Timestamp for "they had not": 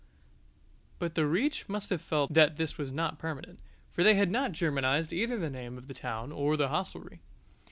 4.03-4.51